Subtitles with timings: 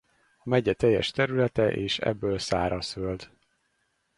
[0.37, 3.29] A megye teljes területe és ebből szárazföld.